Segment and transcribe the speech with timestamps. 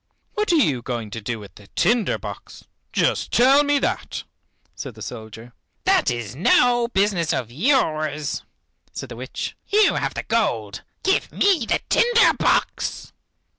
[0.33, 4.23] "What are you going to do with the tinder box, just tell me that?"
[4.73, 5.53] said the soldier.
[5.85, 8.41] "That is no business of yours,"
[8.91, 9.55] said the witch.
[9.67, 13.13] "You have the gold, give me the tinder box!"